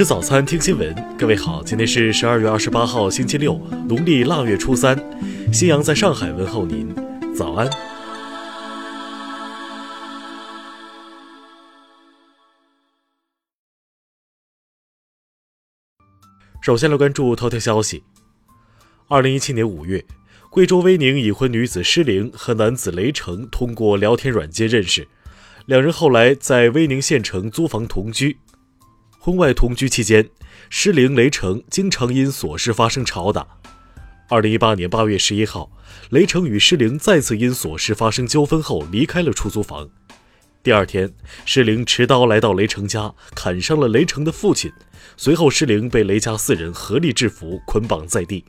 [0.00, 0.94] 吃早餐，听新闻。
[1.18, 4.98] 各位好，今天是十二月二十八号，星期六，农历腊月初三。
[5.52, 6.88] 新阳在上海问候您，
[7.36, 7.68] 早安。
[16.62, 18.02] 首先来关注头条消息。
[19.08, 20.02] 二零一七年五月，
[20.50, 25.06] 贵州威宁已婚女子施玲和男子雷成通过聊天软件认识，
[25.66, 28.38] 两人后来在威宁县城租房同居。
[29.22, 30.30] 婚外同居期间，
[30.70, 33.46] 施玲、雷成经常因琐事发生吵打。
[34.30, 35.70] 二零一八年八月十一号，
[36.08, 39.90] 雷成与施玲再次因琐事发生纠纷后离开了出租房。
[40.62, 41.12] 第二天，
[41.44, 44.72] 施玲持刀来到雷成家，砍伤了雷成的父亲。
[45.18, 48.42] 随后，施玲被雷家四人合力制服，捆绑在地。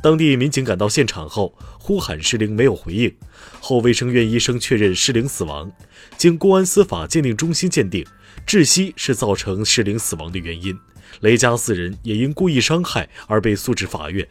[0.00, 3.12] 当地民警赶到现场后，呼喊施玲没有回应。
[3.58, 5.72] 后卫生院医生确认施玲死亡。
[6.16, 8.06] 经公安司法鉴定中心鉴定，
[8.46, 10.76] 窒息是造成石玲死亡的原因。
[11.20, 14.26] 雷家四人也因故意伤害而被诉至法院。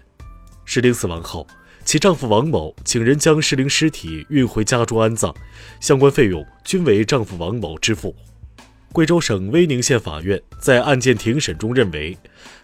[0.65, 1.47] 石玲死亡后。
[1.85, 5.35] 其丈夫王某请人将石玲尸体运回家中安葬，
[5.81, 8.15] 相关费用均为丈夫王某支付。
[8.93, 12.17] 贵州省威宁县法院在案件庭审中认为，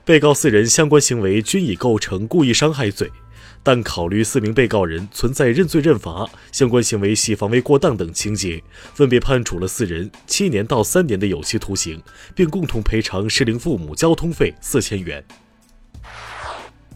[0.06, 3.12] 被告四人相关行为均已构成故意伤害罪，
[3.62, 12.02] 但考虑四名被告人存在认罪认罚、相关行为系防卫过当等情节，分别判处了四人七年到三年的有期徒刑，
[12.34, 15.24] 并共同赔偿石玲父母交通费四千元。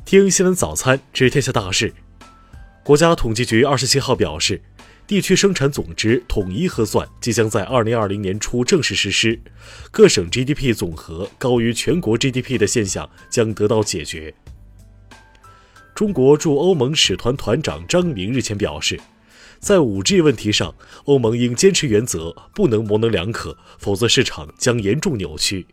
[0.05, 1.93] 听新闻早餐知天下大事。
[2.83, 4.61] 国家统计局二十七号表示，
[5.05, 9.39] 地区生产总值统一核算即将在二零二零年初正式实施，
[9.91, 14.33] 各省 GDP 总和高于全国 GDP 的现象将得到解决。
[15.95, 18.99] 中国驻欧盟使团团长张明日前表示，
[19.59, 20.73] 在五 G 问题上，
[21.05, 25.67] 欧盟应坚持原则，不能模棱两可，否则市场将严重扭曲。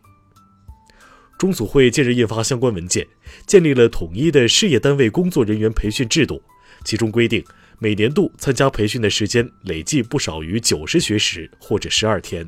[1.39, 3.07] 中组会近日印发相关文件，
[3.47, 6.41] 建立了统一的事业单位工作人员培训制度。
[6.85, 7.43] 其中规定，
[7.79, 12.47] 每年度参加培训的时间累计不少于九十学时或者十二天。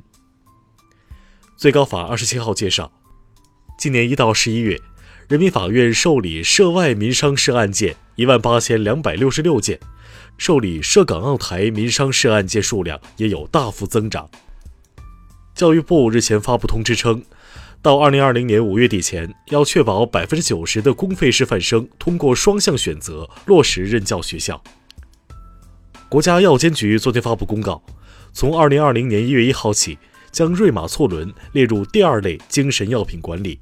[1.57, 2.91] 最高法二十七号介绍，
[3.79, 4.79] 今年一到十一月，
[5.29, 9.79] 人民法院受理涉外民商事案件一万八千两百六十六件，
[10.37, 14.29] 受理涉港澳台民商事案件数量也有大幅增长。
[15.55, 17.23] 教育部日前发布通知称。
[17.81, 24.61] 到二零二零年五月底前，要确保百分之九十的公费师范生通过双向选择落实任教学校。
[26.07, 27.83] 国家药监局昨天发布公告，
[28.31, 29.97] 从二零二零年一月一号起，
[30.31, 33.59] 将瑞马唑仑列入第二类精神药品管理。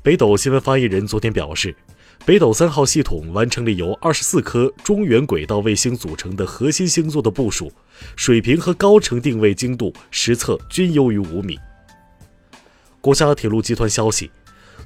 [0.00, 1.74] 北斗新闻发言人昨天表示，
[2.24, 7.72] 北斗三号系统完成了由二十四颗中原轨道卫星组成的核心星座的部署，
[8.14, 11.58] 水平和高程定位精度实测均优于五米。
[13.00, 14.30] 国家铁路集团消息，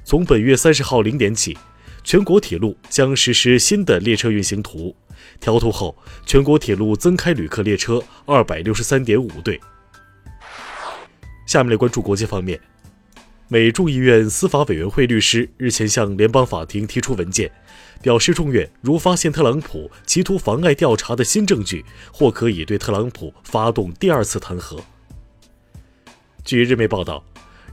[0.03, 1.55] 从本月三十号零点起，
[2.03, 4.95] 全国铁路将实施新的列车运行图。
[5.39, 9.61] 调图后，全国铁路增开旅客列车二百六十三点五对。
[11.45, 12.59] 下面来关注国际方面，
[13.53, 17.51] 美众议院司法委员会律师日前向联邦法庭提出文件，
[18.01, 24.79] 表示众院如发现特朗普企图妨碍调查的新证据，或可以对特朗普发动第二次弹劾。
[26.43, 27.23] 据日媒报道。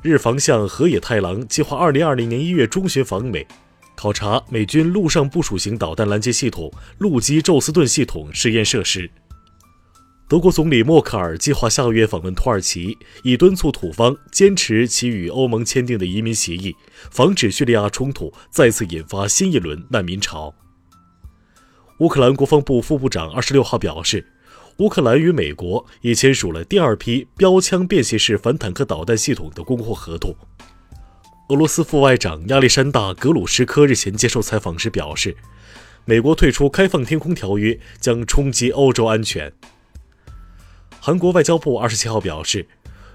[0.03, 3.47] 日防相河野太郎计划二零二零年一月中旬访美，
[3.95, 9.11] 考察美军陆上部署型导弹拦截系统陆基宙斯盾系统试验设施。
[10.31, 16.77] 德国总理默克尔计划下个月访问土耳其，以敦促土方坚持其与欧盟签订的移民协议，
[17.11, 20.55] 防止叙利亚冲突再次引发新一轮难民潮。
[21.99, 24.25] 乌克兰国防部副部长二十六号表示。
[24.77, 30.35] 乌克兰与美国已签署了第二批标枪便携式反坦克导弹系统的供货合同。
[31.49, 35.37] 俄罗斯副外长亚历山大·格鲁什科日前接受采访时表示，
[36.07, 39.53] 美国退出开放天空条约将冲击欧洲安全。
[41.01, 42.67] 韩国外交部二十七号表示，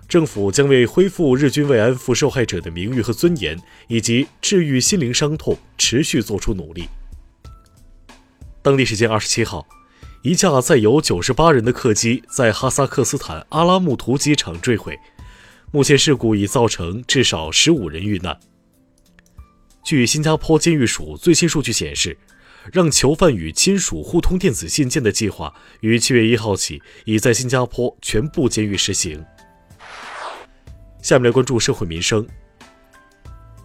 [0.09, 6.89] 政府将为恢复日军慰安妇受害者的名誉和尊严，以及治愈心灵伤痛，持续做出努力。
[8.61, 9.65] 当地时间二十七号。
[10.23, 14.97] 一架载有九十八人的客机在哈萨克斯坦阿拉木图机场坠毁，
[15.71, 18.35] 目前事故已造成至少十五人遇难。
[19.83, 22.17] 据新加坡监狱署最新数据显示，
[22.71, 29.23] 让囚犯与亲属互通电子信件的计划于七月一号起已在新加坡全部监狱实行。
[31.01, 32.25] 下面来关注社会民生。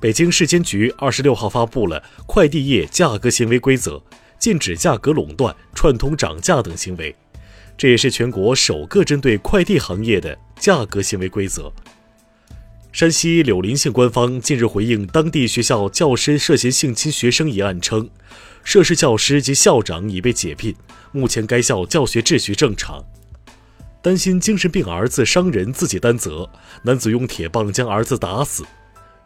[0.01, 4.03] 北京市监局二十六号发布了快递业价格行为规则。
[4.39, 7.15] 禁止价格垄断、串通涨价等行为，
[7.77, 11.71] 这也是全国首个针对快递行业的价格行为规则。
[12.93, 18.11] 山西柳林县官方近日回应当地学校教师涉嫌性侵学生一案称，
[18.65, 20.75] 涉事教师及校长已被解聘，
[21.13, 23.03] 目前该校教学秩序正常。
[24.03, 26.51] 担心精神病儿子伤人自己担责，
[26.83, 28.65] 男子用铁棒将儿子打死。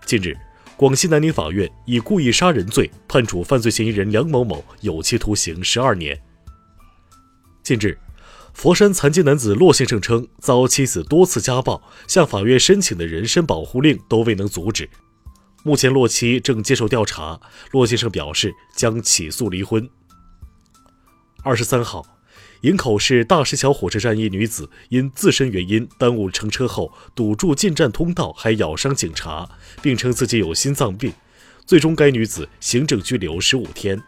[0.04, 0.36] 近日，
[0.76, 6.20] 广西南宁法院以故意杀人罪判处犯罪嫌疑人梁某某有期徒刑十二年。
[7.62, 7.96] 近日。
[8.54, 14.88] 佛山残疾男子骆先生称，遭妻子多次家暴，向法院申请的人身保护令都未能阻止。
[15.64, 17.38] 目前，骆妻正接受调查。
[17.72, 19.86] 骆先生表示将起诉离婚。
[21.42, 22.06] 二十三号，
[22.62, 29.46] 营口市大石桥火车站一女子因自身原因耽误乘车后，堵住进站通道，还咬伤警察，
[29.82, 31.12] 并称自己有心脏病。
[31.66, 34.00] 最终，该女子行政拘留十五天。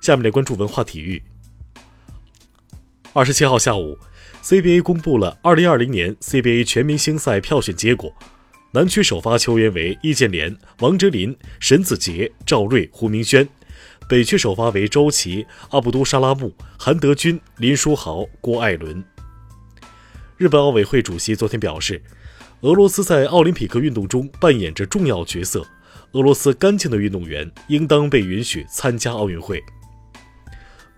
[0.00, 1.22] 下面来关注文化体育。
[3.18, 3.98] 二十七号下午
[4.44, 8.14] ，CBA 公布了二零二零年 CBA 全明星赛票选结果。
[8.70, 13.44] 南区首发球员为易建联、王哲林、沈子杰、赵睿、胡明轩；
[14.08, 19.02] 北区首发为周琦、阿卜杜沙拉木、韩德君、林书豪、郭艾伦。
[20.36, 22.00] 日本奥委会主席昨天表示，
[22.60, 25.66] 俄罗斯在奥林匹克运动中扮演着重要角色，
[26.12, 29.60] 俄罗斯干净的运动员应当被允许参加奥运会。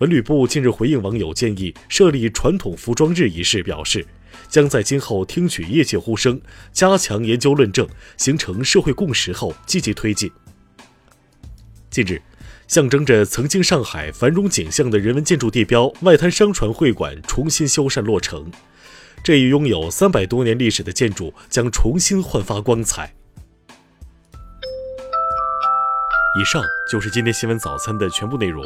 [0.01, 4.03] 文旅部近日回应网友建议设立传统服装日一事，表示
[4.49, 6.41] 将在今后听取业界呼声，
[6.73, 7.87] 加强研究论证，
[8.17, 10.31] 形成社会共识后积极推进。
[11.91, 12.19] 近日，
[12.67, 18.51] 象征着曾经上海繁荣景象的人文建筑地标外滩商船会馆重新修缮落成，
[19.23, 23.13] 这一拥有三百多年历史的建筑将重新焕发光彩。
[26.41, 28.65] 以上就是今天新闻早餐的全部内容。